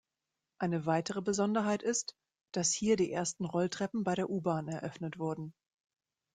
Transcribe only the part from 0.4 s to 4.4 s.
Eine weitere Besonderheit ist, dass hier die ersten Rolltreppen bei der